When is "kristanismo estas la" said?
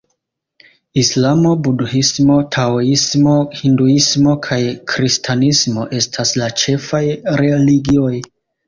4.95-6.53